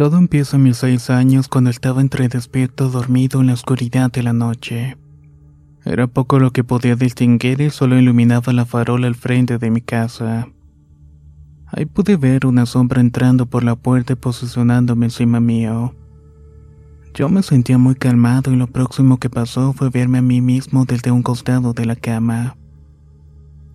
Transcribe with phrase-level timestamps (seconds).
[0.00, 4.22] Todo empieza a mis seis años cuando estaba entre despierto dormido en la oscuridad de
[4.22, 4.96] la noche.
[5.84, 9.82] Era poco lo que podía distinguir y solo iluminaba la farola al frente de mi
[9.82, 10.48] casa.
[11.66, 15.94] Ahí pude ver una sombra entrando por la puerta y posicionándome encima mío.
[17.12, 20.86] Yo me sentía muy calmado y lo próximo que pasó fue verme a mí mismo
[20.86, 22.56] desde un costado de la cama.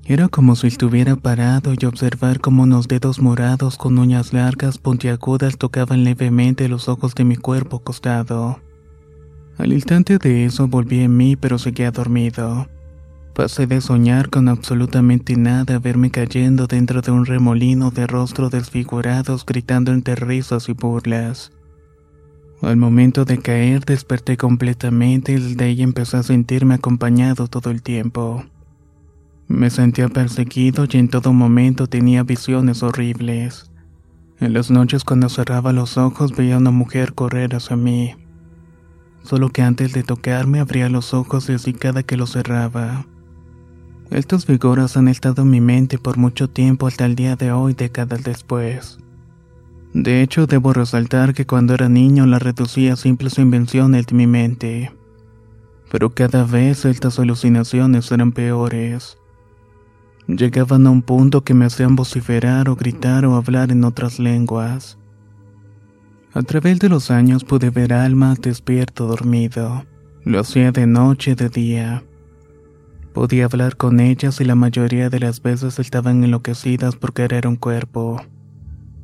[0.07, 5.57] Era como si estuviera parado y observar como unos dedos morados con uñas largas puntiagudas
[5.57, 8.59] tocaban levemente los ojos de mi cuerpo acostado.
[9.57, 12.67] Al instante de eso volví en mí pero seguía dormido.
[13.33, 18.51] Pasé de soñar con absolutamente nada a verme cayendo dentro de un remolino de rostros
[18.51, 21.51] desfigurados gritando entre risas y burlas.
[22.61, 27.81] Al momento de caer desperté completamente y desde ahí empecé a sentirme acompañado todo el
[27.81, 28.45] tiempo.
[29.47, 33.71] Me sentía perseguido y en todo momento tenía visiones horribles.
[34.39, 38.15] En las noches cuando cerraba los ojos veía a una mujer correr hacia mí.
[39.23, 43.05] Solo que antes de tocarme abría los ojos y así cada que los cerraba.
[44.09, 47.73] Estas figuras han estado en mi mente por mucho tiempo hasta el día de hoy,
[47.73, 48.97] décadas después.
[49.93, 54.27] De hecho, debo resaltar que cuando era niño la reducía a simples invenciones de mi
[54.27, 54.91] mente.
[55.91, 59.17] Pero cada vez estas alucinaciones eran peores.
[60.27, 64.97] Llegaban a un punto que me hacían vociferar o gritar o hablar en otras lenguas.
[66.33, 69.85] A través de los años pude ver almas despierto dormido.
[70.23, 72.03] Lo hacía de noche, de día.
[73.13, 77.55] Podía hablar con ellas y la mayoría de las veces estaban enloquecidas por querer un
[77.55, 78.21] cuerpo.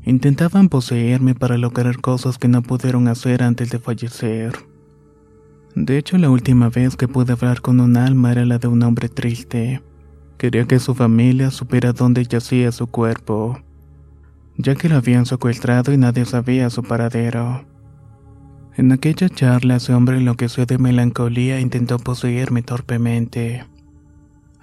[0.03, 4.53] Intentaban poseerme para lograr cosas que no pudieron hacer antes de fallecer.
[5.75, 8.83] De hecho, la última vez que pude hablar con un alma era la de un
[8.83, 9.81] hombre triste.
[10.41, 13.59] Quería que su familia supiera dónde yacía su cuerpo,
[14.57, 17.63] ya que lo habían secuestrado y nadie sabía su paradero.
[18.75, 23.66] En aquella charla ese hombre enloqueció de melancolía e intentó poseerme torpemente.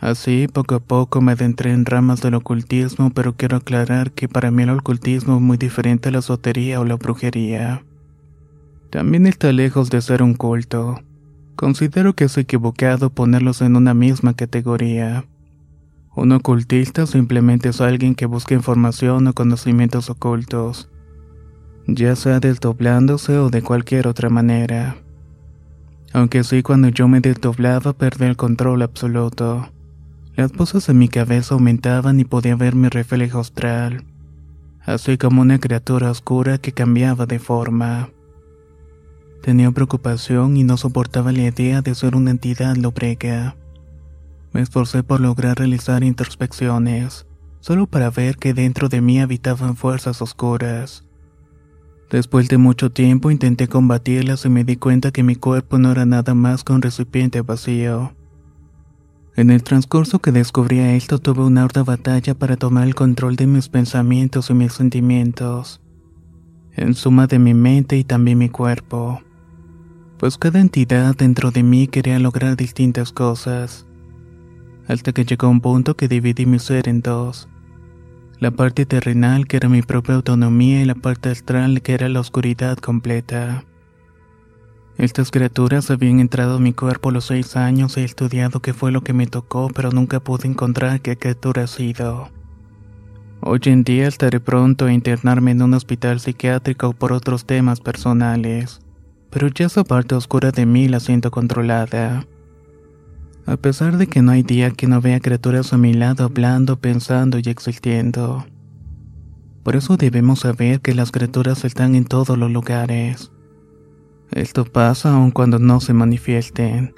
[0.01, 4.51] Así, poco a poco me adentré en ramas del ocultismo, pero quiero aclarar que para
[4.51, 7.85] mí el ocultismo es muy diferente a la sotería o la brujería.
[8.91, 10.99] También está lejos de ser un culto.
[11.55, 15.25] Considero que es equivocado ponerlos en una misma categoría.
[16.19, 20.91] Un ocultista simplemente es alguien que busca información o conocimientos ocultos,
[21.87, 24.97] ya sea desdoblándose o de cualquier otra manera.
[26.13, 29.69] Aunque sí, cuando yo me desdoblaba perdí el control absoluto.
[30.35, 34.03] Las voces en mi cabeza aumentaban y podía ver mi reflejo astral,
[34.81, 38.09] así como una criatura oscura que cambiaba de forma.
[39.41, 43.55] Tenía preocupación y no soportaba la idea de ser una entidad lobrega.
[44.59, 47.29] Me esforcé por lograr realizar introspecciones,
[47.61, 51.05] solo para ver que dentro de mí habitaban fuerzas oscuras.
[52.11, 56.07] Después de mucho tiempo intenté combatirlas y me di cuenta que mi cuerpo no era
[56.07, 58.17] nada más que un recipiente vacío.
[59.37, 63.47] En el transcurso que descubría esto tuve una arda batalla para tomar el control de
[63.47, 65.81] mis pensamientos y mis sentimientos,
[66.73, 69.23] en suma de mi mente y también mi cuerpo,
[70.19, 73.88] pues cada entidad dentro de mí quería lograr distintas cosas
[74.89, 77.49] hasta que llegó un punto que dividí mi ser en dos.
[78.41, 82.21] La parte terrenal que era mi propia autonomía y la parte astral que era la
[82.21, 83.65] oscuridad completa.
[84.97, 88.91] Estas criaturas habían entrado a mi cuerpo a los seis años he estudiado qué fue
[88.91, 92.31] lo que me tocó, pero nunca pude encontrar qué criatura ha sido.
[93.41, 98.81] Hoy en día estaré pronto a internarme en un hospital psiquiátrico por otros temas personales,
[99.31, 102.27] pero ya esa parte oscura de mí la siento controlada.
[103.49, 106.79] A pesar de que no hay día que no vea criaturas a mi lado hablando,
[106.81, 108.45] pensando y existiendo.
[109.63, 113.33] Por eso debemos saber que las criaturas están en todos los lugares.
[114.33, 116.95] Esto pasa aun cuando no se manifiesten.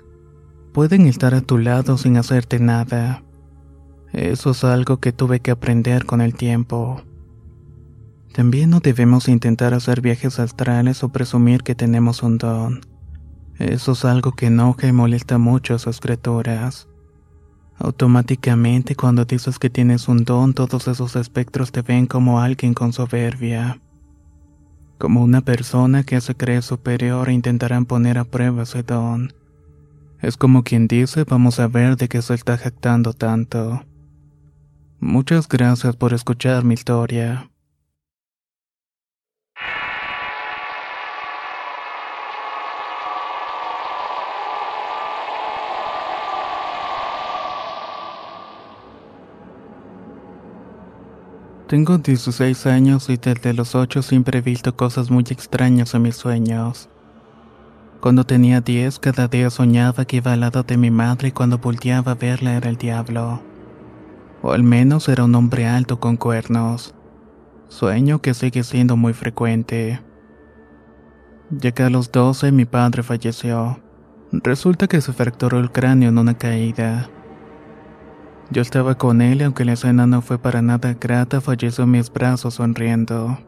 [0.72, 3.22] Pueden estar a tu lado sin hacerte nada.
[4.12, 7.00] Eso es algo que tuve que aprender con el tiempo.
[8.32, 12.89] También no debemos intentar hacer viajes astrales o presumir que tenemos un don.
[13.60, 16.88] Eso es algo que enoja y molesta mucho a sus criaturas.
[17.78, 22.94] Automáticamente cuando dices que tienes un don, todos esos espectros te ven como alguien con
[22.94, 23.78] soberbia.
[24.96, 29.34] Como una persona que se cree superior e intentarán poner a prueba ese don.
[30.22, 33.84] Es como quien dice, vamos a ver de qué se está jactando tanto.
[35.00, 37.49] Muchas gracias por escuchar mi historia.
[51.70, 56.16] Tengo 16 años y desde los 8 siempre he visto cosas muy extrañas en mis
[56.16, 56.88] sueños.
[58.00, 61.58] Cuando tenía 10, cada día soñaba que iba al lado de mi madre y cuando
[61.58, 63.40] volteaba a verla era el diablo.
[64.42, 66.92] O al menos era un hombre alto con cuernos.
[67.68, 70.00] Sueño que sigue siendo muy frecuente.
[71.50, 73.78] Llegué a los 12 mi padre falleció.
[74.32, 77.08] Resulta que se fracturó el cráneo en una caída.
[78.52, 81.92] Yo estaba con él y aunque la escena no fue para nada grata, falleció en
[81.92, 83.38] mis brazos sonriendo.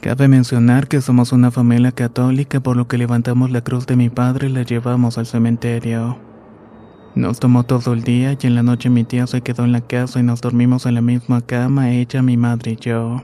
[0.00, 4.08] Cabe mencionar que somos una familia católica por lo que levantamos la cruz de mi
[4.08, 6.18] padre y la llevamos al cementerio.
[7.14, 9.82] Nos tomó todo el día y en la noche mi tía se quedó en la
[9.82, 13.22] casa y nos dormimos en la misma cama ella, mi madre y yo.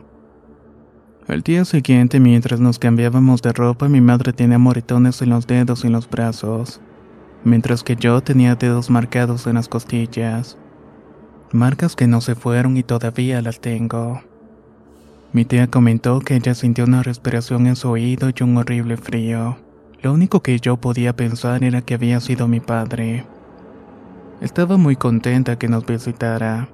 [1.26, 5.84] Al día siguiente, mientras nos cambiábamos de ropa, mi madre tenía moretones en los dedos
[5.84, 6.82] y en los brazos
[7.44, 10.56] mientras que yo tenía dedos marcados en las costillas.
[11.52, 14.22] Marcas que no se fueron y todavía las tengo.
[15.32, 19.58] Mi tía comentó que ella sintió una respiración en su oído y un horrible frío.
[20.00, 23.26] Lo único que yo podía pensar era que había sido mi padre.
[24.40, 26.68] Estaba muy contenta que nos visitara.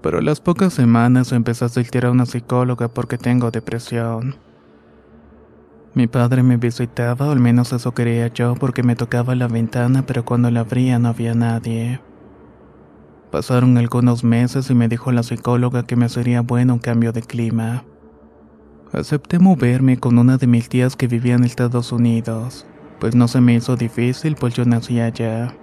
[0.00, 4.36] Pero a las pocas semanas empezó a asistir a una psicóloga porque tengo depresión.
[5.96, 10.04] Mi padre me visitaba, o al menos eso quería yo, porque me tocaba la ventana,
[10.04, 12.02] pero cuando la abría no había nadie.
[13.30, 17.22] Pasaron algunos meses y me dijo la psicóloga que me sería bueno un cambio de
[17.22, 17.84] clima.
[18.92, 22.66] Acepté moverme con una de mis tías que vivía en Estados Unidos,
[23.00, 25.54] pues no se me hizo difícil, pues yo nací allá.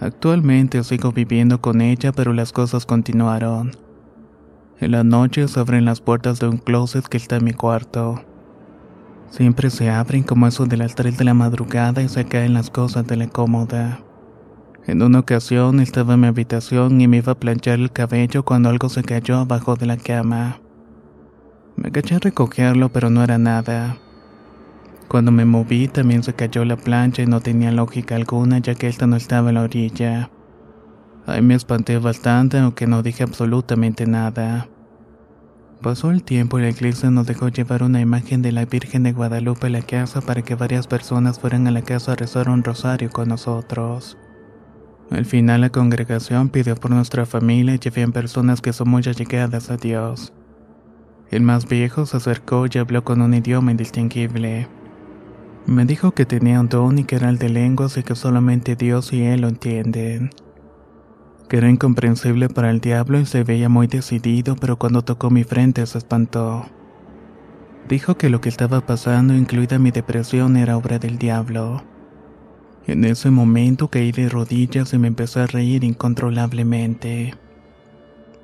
[0.00, 3.76] Actualmente sigo viviendo con ella, pero las cosas continuaron.
[4.80, 8.24] En la noche se abren las puertas de un closet que está en mi cuarto.
[9.30, 12.68] Siempre se abren como eso de las 3 de la madrugada y se caen las
[12.68, 14.00] cosas de la cómoda.
[14.86, 18.68] En una ocasión estaba en mi habitación y me iba a planchar el cabello cuando
[18.68, 20.58] algo se cayó abajo de la cama.
[21.76, 23.98] Me agaché a recogerlo pero no era nada.
[25.06, 28.88] Cuando me moví también se cayó la plancha y no tenía lógica alguna ya que
[28.88, 30.30] esta no estaba en la orilla.
[31.26, 34.66] Ahí me espanté bastante aunque no dije absolutamente nada.
[35.82, 39.12] Pasó el tiempo y la iglesia nos dejó llevar una imagen de la Virgen de
[39.12, 42.62] Guadalupe a la casa para que varias personas fueran a la casa a rezar un
[42.62, 44.18] rosario con nosotros.
[45.10, 49.70] Al final la congregación pidió por nuestra familia y habían personas que son muy allegadas
[49.70, 50.34] a Dios.
[51.30, 54.68] El más viejo se acercó y habló con un idioma indistinguible.
[55.64, 58.76] Me dijo que tenía un don y que era el de lenguas y que solamente
[58.76, 60.30] Dios y él lo entienden
[61.50, 65.42] que era incomprensible para el diablo y se veía muy decidido, pero cuando tocó mi
[65.42, 66.64] frente se espantó.
[67.88, 71.82] Dijo que lo que estaba pasando, incluida mi depresión, era obra del diablo.
[72.86, 77.34] En ese momento caí de rodillas y me empecé a reír incontrolablemente.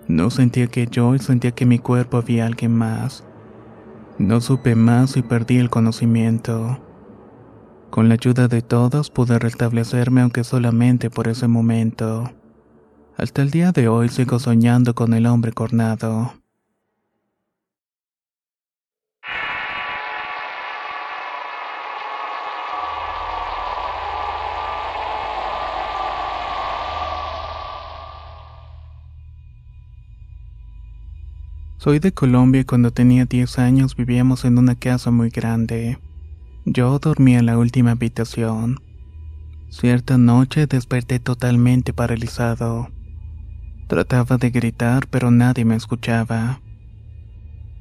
[0.09, 3.23] No sentía que yo y sentía que mi cuerpo había alguien más.
[4.19, 6.81] No supe más y perdí el conocimiento.
[7.91, 12.33] Con la ayuda de todos pude restablecerme aunque solamente por ese momento.
[13.19, 16.35] Hasta el día de hoy sigo soñando con el hombre cornado.
[31.79, 35.99] Soy de Colombia y cuando tenía 10 años vivíamos en una casa muy grande.
[36.67, 38.83] Yo dormía en la última habitación.
[39.71, 42.91] Cierta noche desperté totalmente paralizado.
[43.89, 46.61] Trataba de gritar, pero nadie me escuchaba.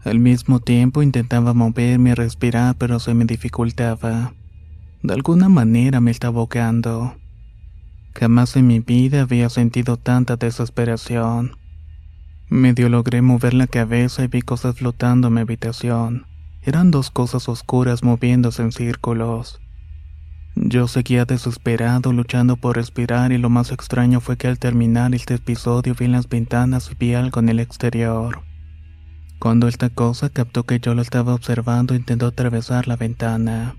[0.03, 4.33] Al mismo tiempo intentaba moverme y respirar, pero se me dificultaba.
[5.01, 7.15] De alguna manera me estaba ahogando.
[8.13, 11.57] Jamás en mi vida había sentido tanta desesperación.
[12.49, 16.27] Medio logré mover la cabeza y vi cosas flotando en mi habitación.
[16.61, 19.59] Eran dos cosas oscuras moviéndose en círculos.
[20.55, 25.35] Yo seguía desesperado luchando por respirar y lo más extraño fue que al terminar este
[25.35, 28.41] episodio vi en las ventanas y vi algo en el exterior.
[29.37, 33.75] Cuando esta cosa captó que yo lo estaba observando intentó atravesar la ventana.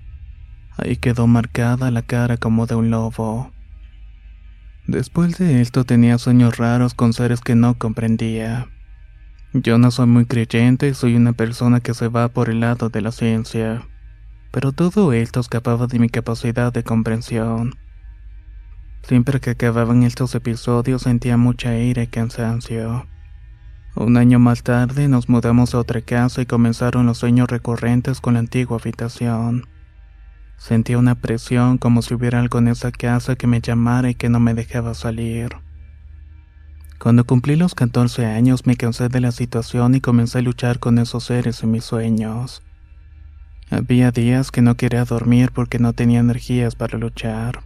[0.77, 3.51] Ahí quedó marcada la cara como de un lobo.
[4.85, 8.67] Después de esto tenía sueños raros con seres que no comprendía.
[9.51, 13.01] Yo no soy muy creyente, soy una persona que se va por el lado de
[13.01, 13.81] la ciencia.
[14.57, 17.75] Pero todo esto escapaba de mi capacidad de comprensión.
[19.03, 23.05] Siempre que acababan estos episodios sentía mucha ira y cansancio.
[23.93, 28.33] Un año más tarde nos mudamos a otra casa y comenzaron los sueños recurrentes con
[28.33, 29.67] la antigua habitación.
[30.57, 34.27] Sentía una presión como si hubiera algo en esa casa que me llamara y que
[34.27, 35.55] no me dejaba salir.
[36.97, 40.97] Cuando cumplí los 14 años me cansé de la situación y comencé a luchar con
[40.97, 42.63] esos seres en mis sueños.
[43.69, 47.63] Había días que no quería dormir porque no tenía energías para luchar.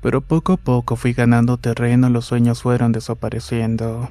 [0.00, 4.10] Pero poco a poco fui ganando terreno y los sueños fueron desapareciendo.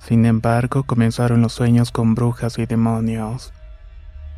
[0.00, 3.54] Sin embargo, comenzaron los sueños con brujas y demonios.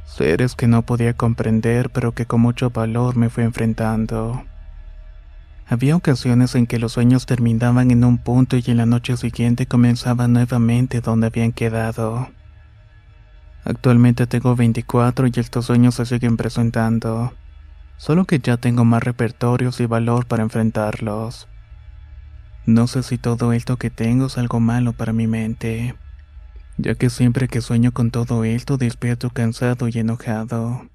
[0.05, 4.45] Seres que no podía comprender pero que con mucho valor me fui enfrentando.
[5.67, 9.67] Había ocasiones en que los sueños terminaban en un punto y en la noche siguiente
[9.67, 12.29] comenzaban nuevamente donde habían quedado.
[13.65, 17.33] Actualmente tengo 24 y estos sueños se siguen presentando,
[17.97, 21.49] solo que ya tengo más repertorios y valor para enfrentarlos.
[22.67, 25.95] No sé si todo esto que tengo es algo malo para mi mente,
[26.77, 30.89] ya que siempre que sueño con todo esto despierto cansado y enojado.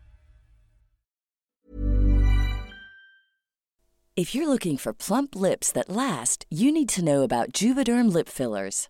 [4.18, 8.28] If you're looking for plump lips that last, you need to know about Juvederm lip
[8.28, 8.90] fillers.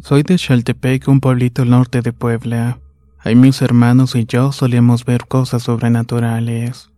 [0.00, 2.78] Soy de Chaltepec, un pueblito al norte de Puebla.
[3.18, 6.90] Ahí mis hermanos y yo solíamos ver cosas sobrenaturales.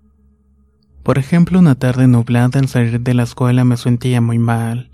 [1.02, 4.90] Por ejemplo, una tarde nublada al salir de la escuela me sentía muy mal.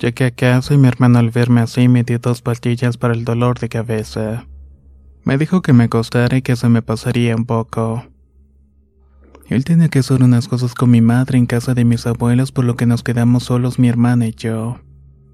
[0.00, 3.24] Llegué a casa y mi hermano al verme así me dio dos pastillas para el
[3.24, 4.46] dolor de cabeza.
[5.22, 8.04] Me dijo que me acostara y que se me pasaría un poco.
[9.46, 12.64] Él tenía que hacer unas cosas con mi madre en casa de mis abuelos por
[12.64, 14.80] lo que nos quedamos solos mi hermana y yo.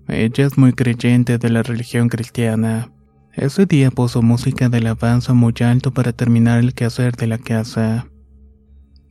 [0.09, 2.91] Ella es muy creyente de la religión cristiana.
[3.35, 8.07] Ese día puso música de alabanza muy alto para terminar el quehacer de la casa.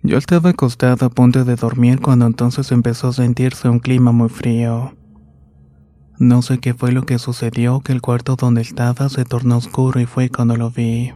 [0.01, 4.29] Yo estaba acostado a punto de dormir cuando entonces empezó a sentirse un clima muy
[4.29, 4.95] frío.
[6.17, 9.99] No sé qué fue lo que sucedió, que el cuarto donde estaba se tornó oscuro
[9.99, 11.13] y fue cuando lo vi.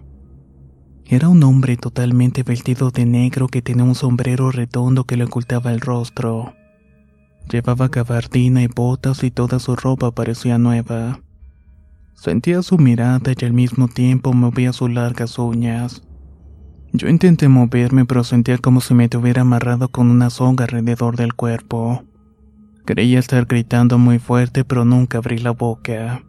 [1.07, 5.71] Era un hombre totalmente vestido de negro que tenía un sombrero redondo que le ocultaba
[5.71, 6.53] el rostro.
[7.49, 11.19] Llevaba gabardina y botas y toda su ropa parecía nueva.
[12.13, 16.03] Sentía su mirada y al mismo tiempo movía sus largas uñas.
[16.93, 21.33] Yo intenté moverme pero sentía como si me tuviera amarrado con una soga alrededor del
[21.33, 22.03] cuerpo.
[22.85, 26.23] Creía estar gritando muy fuerte pero nunca abrí la boca.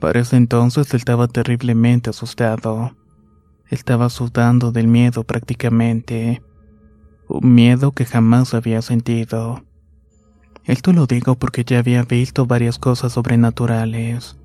[0.00, 2.96] Para ese entonces estaba terriblemente asustado.
[3.70, 6.42] Estaba sudando del miedo prácticamente.
[7.28, 9.64] Un miedo que jamás había sentido.
[10.64, 14.36] Esto lo digo porque ya había visto varias cosas sobrenaturales.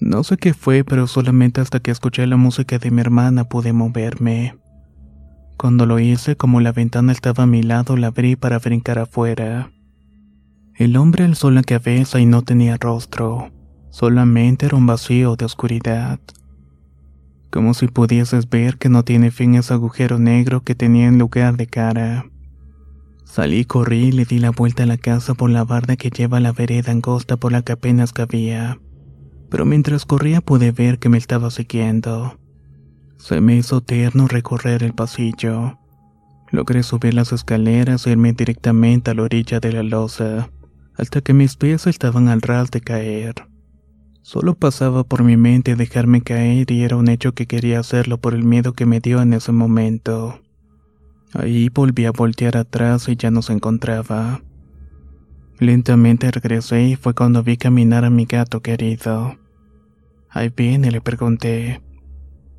[0.00, 3.72] No sé qué fue, pero solamente hasta que escuché la música de mi hermana pude
[3.72, 4.58] moverme.
[5.56, 9.70] Cuando lo hice, como la ventana estaba a mi lado, la abrí para brincar afuera.
[10.74, 13.50] El hombre alzó la cabeza y no tenía rostro,
[13.88, 16.20] solamente era un vacío de oscuridad.
[17.50, 21.56] Como si pudieses ver que no tiene fin ese agujero negro que tenía en lugar
[21.56, 22.26] de cara.
[23.26, 26.38] Salí, corrí y le di la vuelta a la casa por la barda que lleva
[26.38, 28.78] a la vereda angosta por la que apenas cabía.
[29.50, 32.38] Pero mientras corría pude ver que me estaba siguiendo.
[33.18, 35.78] Se me hizo eterno recorrer el pasillo.
[36.50, 40.50] Logré subir las escaleras e irme directamente a la orilla de la losa,
[40.94, 43.34] hasta que mis pies estaban al ras de caer.
[44.22, 48.34] Solo pasaba por mi mente dejarme caer y era un hecho que quería hacerlo por
[48.34, 50.40] el miedo que me dio en ese momento.
[51.38, 54.42] Ahí volví a voltear atrás y ya no se encontraba.
[55.58, 59.36] Lentamente regresé y fue cuando vi caminar a mi gato querido.
[60.30, 61.80] Ahí viene, le pregunté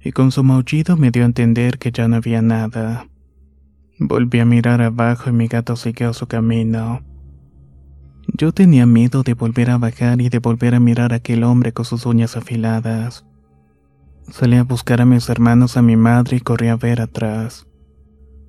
[0.07, 3.09] y con su maullido me dio a entender que ya no había nada.
[3.99, 7.01] Volví a mirar abajo y mi gato siguió su camino.
[8.37, 11.73] Yo tenía miedo de volver a bajar y de volver a mirar a aquel hombre
[11.73, 13.25] con sus uñas afiladas.
[14.29, 17.66] Salí a buscar a mis hermanos, a mi madre y corrí a ver atrás.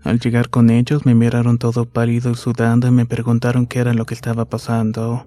[0.04, 3.94] Al llegar con ellos me miraron todo pálido y sudando y me preguntaron qué era
[3.94, 5.26] lo que estaba pasando.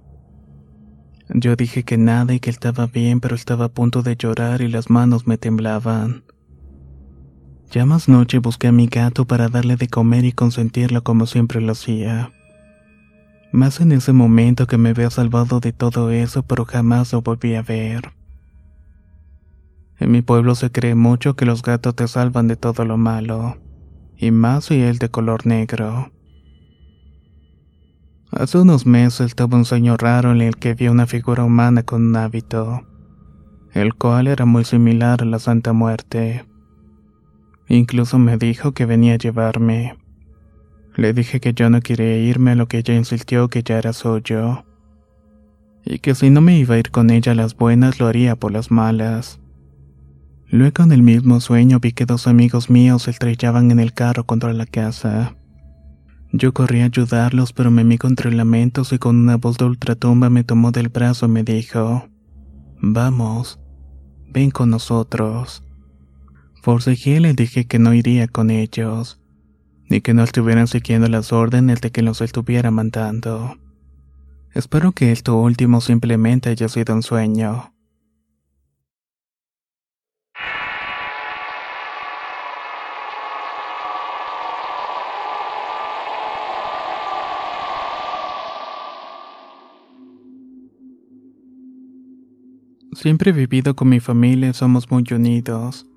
[1.34, 4.68] Yo dije que nada y que estaba bien, pero estaba a punto de llorar y
[4.68, 6.24] las manos me temblaban.
[7.72, 11.62] Ya más noche busqué a mi gato para darle de comer y consentirlo como siempre
[11.62, 12.34] lo hacía.
[13.54, 17.56] Más en ese momento que me había salvado de todo eso, pero jamás lo volví
[17.56, 18.12] a ver.
[20.00, 23.58] En mi pueblo se cree mucho que los gatos te salvan de todo lo malo,
[24.22, 26.12] y más si el de color negro.
[28.32, 32.04] Hace unos meses tuve un sueño raro en el que vi una figura humana con
[32.04, 32.84] un hábito,
[33.74, 36.46] el cual era muy similar a la Santa Muerte.
[37.68, 39.98] Incluso me dijo que venía a llevarme.
[40.96, 43.92] Le dije que yo no quería irme, a lo que ella insistió que ya era
[43.92, 44.66] suyo.
[45.84, 48.51] Y que si no me iba a ir con ella las buenas, lo haría por
[48.51, 49.41] las malas.
[50.51, 54.25] Luego en el mismo sueño vi que dos amigos míos se estrellaban en el carro
[54.25, 55.33] contra la casa.
[56.33, 60.29] Yo corrí a ayudarlos, pero me vi entre lamentos y con una voz de ultratumba
[60.29, 62.09] me tomó del brazo y me dijo,
[62.81, 63.61] Vamos,
[64.27, 65.64] ven con nosotros.
[66.61, 69.22] Forcejé y le dije que no iría con ellos,
[69.90, 73.55] ni que no estuvieran siguiendo las órdenes de que los estuviera mandando.
[74.53, 77.72] Espero que esto último simplemente haya sido un sueño.
[92.94, 95.88] Siempre he vivido con mi familia y somos muy unidos.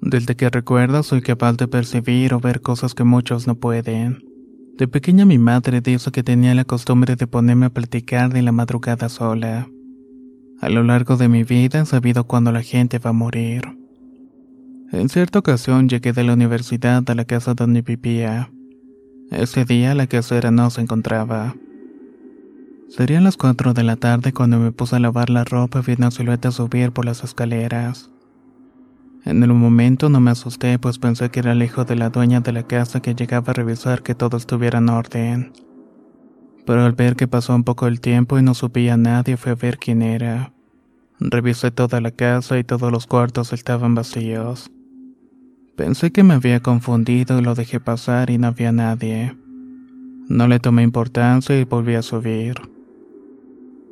[0.00, 4.24] Desde que recuerdo soy capaz de percibir o ver cosas que muchos no pueden.
[4.78, 8.52] De pequeña mi madre dijo que tenía la costumbre de ponerme a platicar de la
[8.52, 9.68] madrugada sola.
[10.60, 13.62] A lo largo de mi vida he sabido cuándo la gente va a morir.
[14.90, 18.50] En cierta ocasión llegué de la universidad a la casa donde vivía.
[19.30, 21.54] Ese día la casera no se encontraba.
[22.88, 25.94] Serían las 4 de la tarde cuando me puse a lavar la ropa y vi
[25.98, 28.10] una silueta subir por las escaleras.
[29.26, 32.40] En el momento no me asusté pues pensé que era el hijo de la dueña
[32.40, 35.52] de la casa que llegaba a revisar que todo estuviera en orden.
[36.64, 39.56] Pero al ver que pasó un poco el tiempo y no subía nadie fue a
[39.56, 40.52] ver quién era.
[41.20, 44.70] Revisé toda la casa y todos los cuartos estaban vacíos.
[45.76, 49.36] Pensé que me había confundido y lo dejé pasar y no había nadie.
[50.28, 52.77] No le tomé importancia y volví a subir.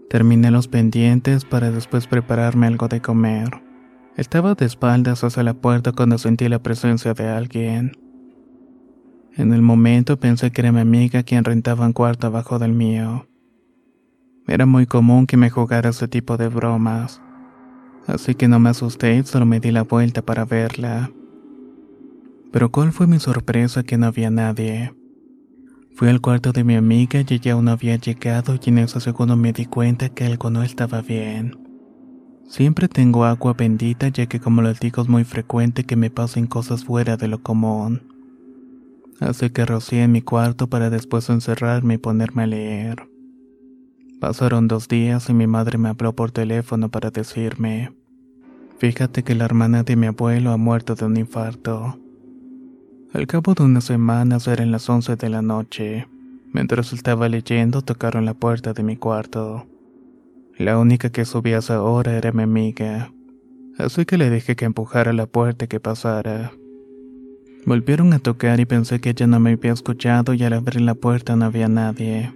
[0.08, 3.62] Terminé los pendientes para después prepararme algo de comer.
[4.16, 7.92] Estaba de espaldas hacia la puerta cuando sentí la presencia de alguien.
[9.36, 13.26] En el momento pensé que era mi amiga quien rentaba un cuarto abajo del mío.
[14.46, 17.20] Era muy común que me jugara ese tipo de bromas,
[18.06, 21.10] así que no me asusté solo me di la vuelta para verla.
[22.52, 24.94] Pero cuál fue mi sorpresa que no había nadie.
[25.96, 29.00] Fui al cuarto de mi amiga y ella aún no había llegado y en ese
[29.00, 31.58] segundo me di cuenta que algo no estaba bien.
[32.46, 36.48] Siempre tengo agua bendita ya que como les digo es muy frecuente que me pasen
[36.48, 38.02] cosas fuera de lo común.
[39.20, 43.08] Así que rocié en mi cuarto para después encerrarme y ponerme a leer.
[44.20, 47.96] Pasaron dos días y mi madre me habló por teléfono para decirme,
[48.76, 51.98] fíjate que la hermana de mi abuelo ha muerto de un infarto.
[53.16, 56.06] Al cabo de unas semanas eran las once de la noche.
[56.52, 59.64] Mientras estaba leyendo, tocaron la puerta de mi cuarto.
[60.58, 63.10] La única que subía a esa hora era mi amiga,
[63.78, 66.52] así que le dije que empujara la puerta y que pasara.
[67.64, 70.94] Volvieron a tocar y pensé que ella no me había escuchado y al abrir la
[70.94, 72.34] puerta no había nadie.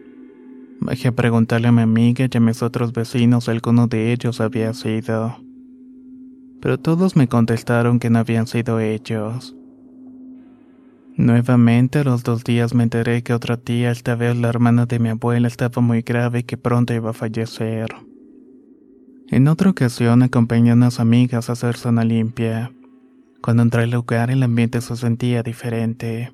[0.80, 4.72] Bajé a preguntarle a mi amiga y a mis otros vecinos alguno de ellos había
[4.72, 5.36] sido.
[6.62, 9.54] Pero todos me contestaron que no habían sido ellos.
[11.16, 14.98] Nuevamente a los dos días me enteré que otra tía, esta vez la hermana de
[14.98, 17.88] mi abuela, estaba muy grave y que pronto iba a fallecer.
[19.28, 22.72] En otra ocasión acompañé a unas amigas a hacerse una limpia.
[23.42, 26.32] Cuando entré al lugar el ambiente se sentía diferente.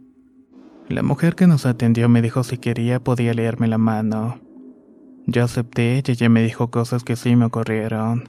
[0.89, 4.41] La mujer que nos atendió me dijo si quería podía leerme la mano.
[5.27, 8.25] Yo acepté y ella me dijo cosas que sí me ocurrieron.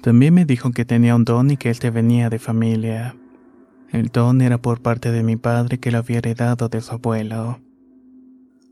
[0.00, 3.16] También me dijo que tenía un don y que este venía de familia.
[3.92, 7.60] El don era por parte de mi padre que lo había heredado de su abuelo.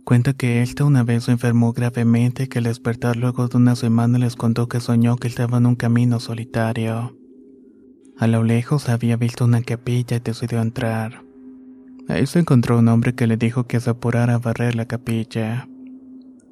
[0.04, 3.74] Cuenta que éste una vez se enfermó gravemente y que al despertar luego de una
[3.74, 7.16] semana les contó que soñó que estaba en un camino solitario.
[8.18, 11.22] A lo lejos había visto una capilla y decidió entrar.
[12.08, 15.68] Ahí se encontró un hombre que le dijo que se apurara a barrer la capilla.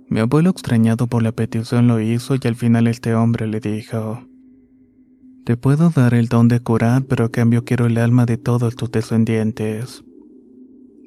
[0.09, 4.25] Mi abuelo extrañado por la petición lo hizo y al final este hombre le dijo,
[5.45, 8.77] Te puedo dar el don de curar, pero a cambio quiero el alma de todos
[8.77, 10.05] tus descendientes.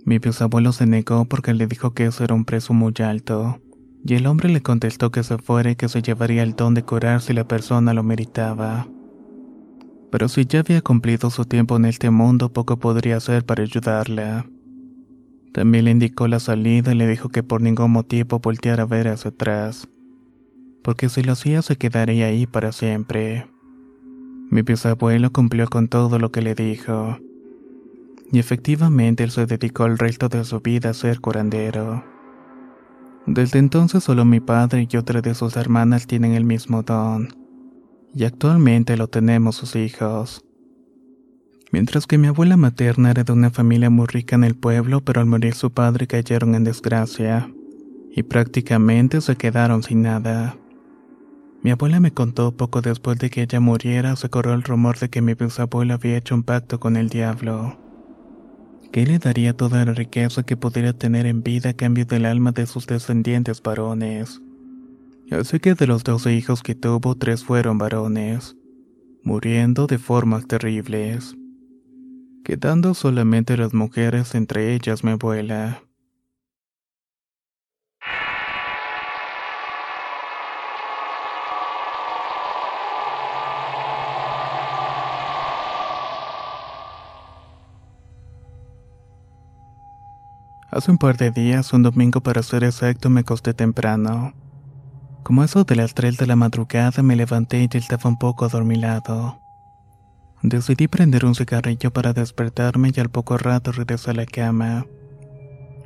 [0.06, 3.60] Mi bisabuelo se negó porque le dijo que eso era un precio muy alto,
[4.06, 6.84] y el hombre le contestó que se fuera y que se llevaría el don de
[6.84, 8.88] curar si la persona lo meritaba
[10.16, 14.46] pero si ya había cumplido su tiempo en este mundo, poco podría hacer para ayudarla.
[15.52, 19.10] También le indicó la salida y le dijo que por ningún motivo volteara a ver
[19.10, 19.90] hacia atrás,
[20.84, 23.46] porque si lo hacía se quedaría ahí para siempre.
[24.50, 27.20] Mi bisabuelo cumplió con todo lo que le dijo.
[28.32, 32.04] Y efectivamente él se dedicó el resto de su vida a ser curandero.
[33.26, 37.46] Desde entonces solo mi padre y otra de sus hermanas tienen el mismo don
[38.16, 40.42] y actualmente lo tenemos sus hijos.
[41.72, 45.20] Mientras que mi abuela materna era de una familia muy rica en el pueblo, pero
[45.20, 47.52] al morir su padre cayeron en desgracia,
[48.16, 50.56] y prácticamente se quedaron sin nada.
[51.66, 55.10] Mi abuela me contó poco después de que ella muriera, se corrió el rumor de
[55.10, 57.80] que mi bisabuela había hecho un pacto con el diablo,
[58.92, 62.52] que le daría toda la riqueza que pudiera tener en vida a cambio del alma
[62.52, 64.44] de sus descendientes varones.
[65.32, 68.56] Así que de los doce hijos que tuvo, tres fueron varones,
[69.24, 71.36] muriendo de formas terribles,
[72.44, 75.82] quedando solamente las mujeres, entre ellas mi abuela.
[90.76, 94.34] Hace un par de días, un domingo para ser exacto, me acosté temprano.
[95.24, 99.40] Como eso de las 3 de la madrugada me levanté y estaba un poco adormilado.
[100.44, 104.86] Decidí prender un cigarrillo para despertarme y al poco rato regresé a la cama.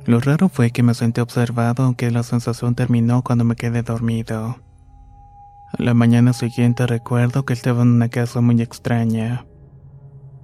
[0.06, 4.58] Lo raro fue que me sentí observado aunque la sensación terminó cuando me quedé dormido.
[5.72, 9.46] A la mañana siguiente recuerdo que estaba en una casa muy extraña.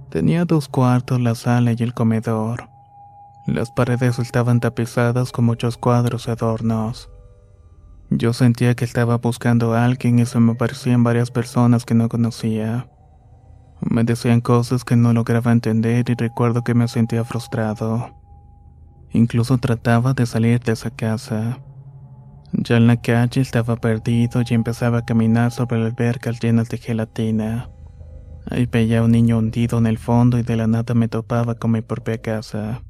[0.09, 2.76] Tenía dos cuartos, la sala y el comedor.
[3.47, 7.09] Las paredes estaban tapizadas con muchos cuadros y adornos.
[8.09, 12.09] Yo sentía que estaba buscando a alguien y se me aparecían varias personas que no
[12.09, 12.89] conocía.
[13.79, 18.13] Me decían cosas que no lograba entender y recuerdo que me sentía frustrado.
[19.13, 21.59] Incluso trataba de salir de esa casa.
[22.51, 27.69] Ya en la calle estaba perdido y empezaba a caminar sobre albercas llenas de gelatina.
[28.49, 31.55] Ahí veía a un niño hundido en el fondo y de la nada me topaba
[31.55, 32.81] con mi propia casa.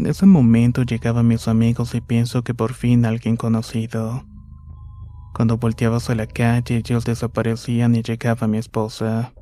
[0.00, 4.24] En ese momento llegaban mis amigos y pienso que por fin alguien conocido.
[5.34, 9.34] Cuando volteaba hacia la calle, ellos desaparecían y llegaba mi esposa.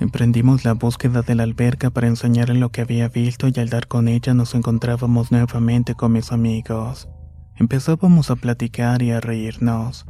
[0.00, 3.86] Emprendimos la búsqueda de la alberca para enseñarle lo que había visto y al dar
[3.86, 7.08] con ella nos encontrábamos nuevamente con mis amigos.
[7.54, 10.04] Empezábamos a platicar y a reírnos.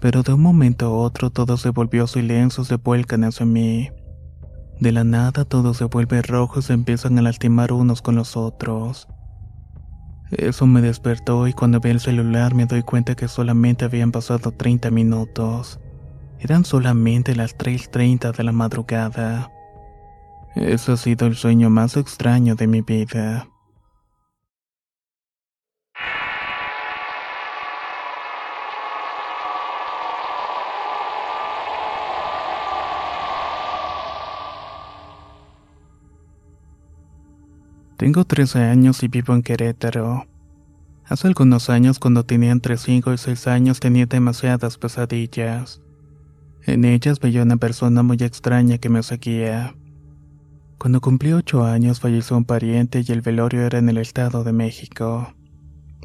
[0.00, 3.90] Pero de un momento a otro todo se volvió silencio se vuelcan hacia mí.
[4.80, 8.34] De la nada todo se vuelve rojo y se empiezan a lastimar unos con los
[8.34, 9.08] otros.
[10.30, 14.52] Eso me despertó y cuando vi el celular me doy cuenta que solamente habían pasado
[14.52, 15.80] 30 minutos.
[16.38, 19.52] Eran solamente las 3.30 de la madrugada.
[20.54, 23.48] Ese ha sido el sueño más extraño de mi vida.
[38.00, 40.26] Tengo 13 años y vivo en Querétaro.
[41.04, 45.82] Hace algunos años, cuando tenía entre 5 y 6 años, tenía demasiadas pesadillas.
[46.62, 49.74] En ellas veía una persona muy extraña que me seguía.
[50.78, 54.54] Cuando cumplí 8 años falleció un pariente y el velorio era en el Estado de
[54.54, 55.34] México.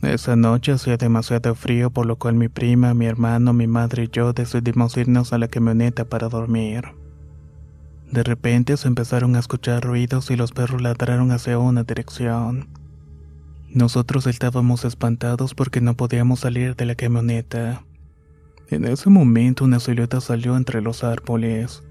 [0.01, 4.09] Esa noche hacía demasiado frío, por lo cual mi prima, mi hermano, mi madre y
[4.11, 7.04] yo decidimos irnos a la camioneta para dormir.
[8.11, 12.67] De repente se empezaron a escuchar ruidos y los perros ladraron hacia una dirección.
[13.69, 17.83] Nosotros estábamos espantados porque no podíamos salir de la camioneta.
[18.69, 21.83] En ese momento una silueta salió entre los árboles.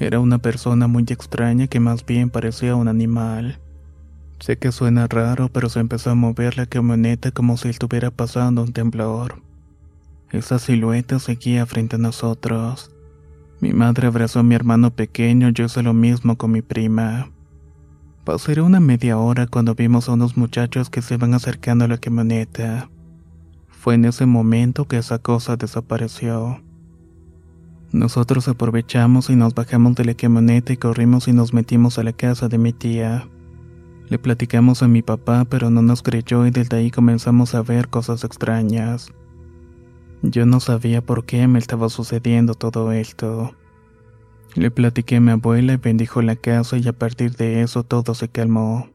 [0.00, 3.60] Era una persona muy extraña que más bien parecía un animal.
[4.40, 8.62] Sé que suena raro, pero se empezó a mover la camioneta como si estuviera pasando
[8.62, 9.40] un temblor.
[10.32, 12.90] Esa silueta seguía frente a nosotros.
[13.60, 17.30] Mi madre abrazó a mi hermano pequeño, yo hice lo mismo con mi prima.
[18.24, 21.98] Pasaré una media hora cuando vimos a unos muchachos que se iban acercando a la
[21.98, 22.90] camioneta.
[23.68, 26.60] Fue en ese momento que esa cosa desapareció.
[27.92, 32.12] Nosotros aprovechamos y nos bajamos de la camioneta y corrimos y nos metimos a la
[32.12, 33.28] casa de mi tía.
[34.10, 37.88] Le platicamos a mi papá, pero no nos creyó y desde ahí comenzamos a ver
[37.88, 39.12] cosas extrañas.
[40.28, 43.54] Yo no sabía por qué me estaba sucediendo todo esto.
[44.56, 48.12] Le platiqué a mi abuela y bendijo la casa y a partir de eso todo
[48.12, 48.88] se calmó.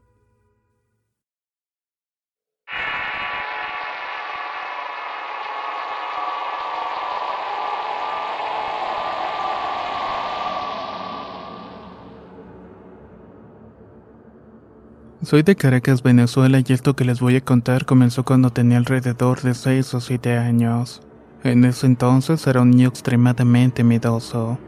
[15.22, 19.40] Soy de Caracas, Venezuela y esto que les voy a contar comenzó cuando tenía alrededor
[19.40, 21.00] de 6 o 7 años.
[21.44, 24.58] En ese entonces era un niño extremadamente miedoso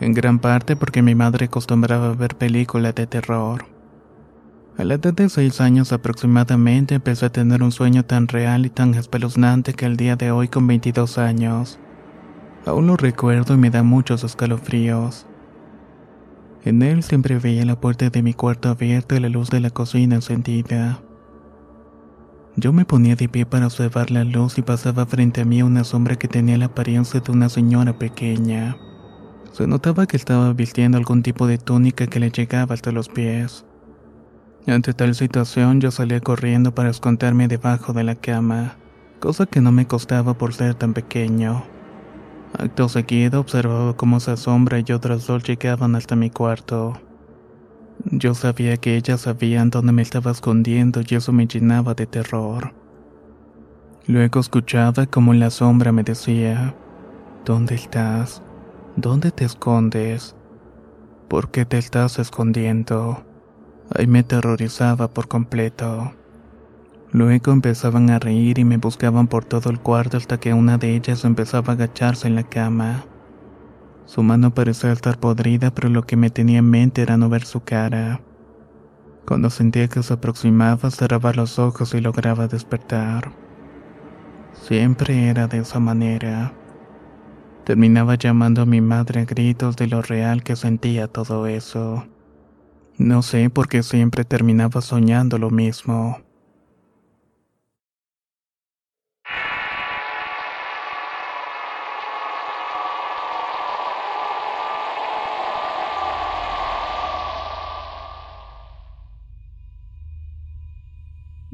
[0.00, 3.66] en gran parte porque mi madre acostumbraba a ver películas de terror.
[4.76, 8.70] A la edad de seis años aproximadamente empecé a tener un sueño tan real y
[8.70, 11.78] tan espeluznante que al día de hoy con 22 años.
[12.66, 15.26] Aún lo recuerdo y me da muchos escalofríos.
[16.64, 19.70] En él siempre veía la puerta de mi cuarto abierta y la luz de la
[19.70, 21.03] cocina encendida.
[22.56, 25.82] Yo me ponía de pie para observar la luz y pasaba frente a mí una
[25.82, 28.76] sombra que tenía la apariencia de una señora pequeña.
[29.52, 33.64] Se notaba que estaba vistiendo algún tipo de túnica que le llegaba hasta los pies.
[34.66, 38.76] Ante tal situación yo salía corriendo para esconderme debajo de la cama,
[39.20, 41.64] cosa que no me costaba por ser tan pequeño.
[42.56, 47.03] Acto seguido observaba cómo esa sombra y otras dos llegaban hasta mi cuarto.
[48.10, 52.72] Yo sabía que ellas sabían dónde me estaba escondiendo y eso me llenaba de terror.
[54.06, 56.74] Luego escuchaba como la sombra me decía,
[57.44, 58.42] ¿Dónde estás?
[58.96, 60.34] ¿Dónde te escondes?
[61.28, 63.24] ¿Por qué te estás escondiendo?
[63.94, 66.12] Ahí me terrorizaba por completo.
[67.12, 70.96] Luego empezaban a reír y me buscaban por todo el cuarto hasta que una de
[70.96, 73.04] ellas empezaba a agacharse en la cama.
[74.06, 77.44] Su mano parecía estar podrida, pero lo que me tenía en mente era no ver
[77.44, 78.20] su cara.
[79.26, 83.32] Cuando sentía que se aproximaba, cerraba los ojos y lograba despertar.
[84.52, 86.52] Siempre era de esa manera.
[87.64, 92.06] Terminaba llamando a mi madre a gritos de lo real que sentía todo eso.
[92.98, 96.18] No sé por qué siempre terminaba soñando lo mismo.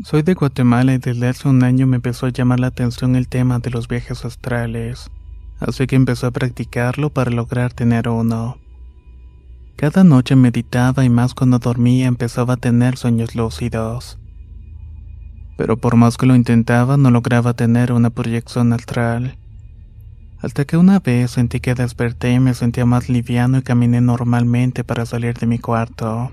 [0.04, 3.28] Soy de Guatemala y desde hace un año me empezó a llamar la atención el
[3.28, 5.10] tema de los viajes astrales
[5.60, 8.58] así que empezó a practicarlo para lograr tener uno.
[9.76, 14.18] Cada noche meditaba y más cuando dormía empezaba a tener sueños lúcidos.
[15.56, 19.36] Pero por más que lo intentaba no lograba tener una proyección astral.
[20.38, 24.84] Hasta que una vez sentí que desperté y me sentía más liviano y caminé normalmente
[24.84, 26.32] para salir de mi cuarto.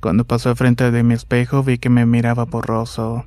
[0.00, 3.26] Cuando pasé frente de mi espejo vi que me miraba borroso.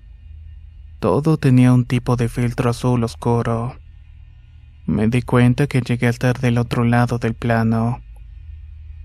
[0.99, 3.75] Todo tenía un tipo de filtro azul oscuro.
[4.85, 8.01] Me di cuenta que llegué a estar del otro lado del plano.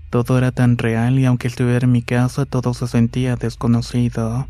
[0.09, 4.47] Todo era tan real y aunque estuviera en mi casa todo se sentía desconocido.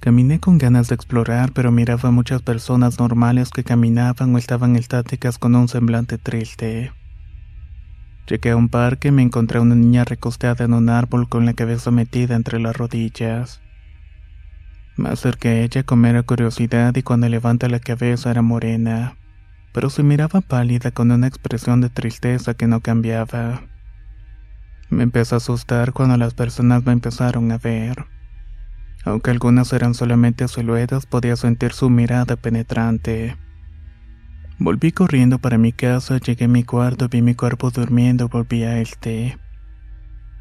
[0.00, 4.76] Caminé con ganas de explorar, pero miraba a muchas personas normales que caminaban o estaban
[4.76, 6.92] estáticas con un semblante triste.
[8.26, 11.46] Llegué a un parque y me encontré a una niña recostada en un árbol con
[11.46, 13.60] la cabeza metida entre las rodillas.
[14.96, 19.16] Me acerqué a ella con mera curiosidad y cuando levanta la cabeza era morena
[19.72, 23.62] pero se miraba pálida con una expresión de tristeza que no cambiaba.
[24.90, 28.04] Me empezó a asustar cuando las personas me empezaron a ver.
[29.04, 33.36] Aunque algunas eran solamente siluetas, podía sentir su mirada penetrante.
[34.64, 38.78] Volví corriendo para mi casa, llegué a mi cuarto, vi mi cuerpo durmiendo, volví a
[38.78, 39.36] este.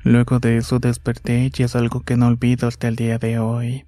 [0.04, 3.88] Luego de eso desperté y es algo que no olvido hasta el día de hoy.